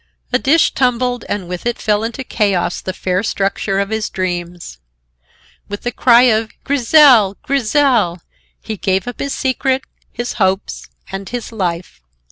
[0.33, 4.79] A dish tumbled and with it fell into chaos the fair structure of his dreams.
[5.69, 7.37] With the cry of "Grizel!
[7.43, 8.19] Grizel!"
[8.59, 12.01] he gave up his secret, his hopes and his life.